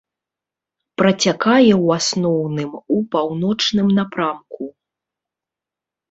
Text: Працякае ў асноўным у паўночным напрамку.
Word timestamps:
Працякае 0.99 1.73
ў 1.83 1.99
асноўным 2.03 2.71
у 2.95 2.97
паўночным 3.15 3.87
напрамку. 3.99 4.63